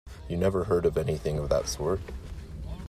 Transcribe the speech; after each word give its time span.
You 0.27 0.35
never 0.35 0.63
heard 0.63 0.87
of 0.87 0.97
anything 0.97 1.37
of 1.37 1.49
that 1.49 1.67
sort? 1.67 1.99